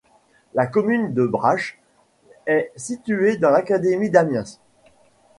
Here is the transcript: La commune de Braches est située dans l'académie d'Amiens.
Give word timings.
La 0.55 0.65
commune 0.65 1.13
de 1.13 1.27
Braches 1.27 1.79
est 2.47 2.71
située 2.75 3.37
dans 3.37 3.51
l'académie 3.51 4.09
d'Amiens. 4.09 4.57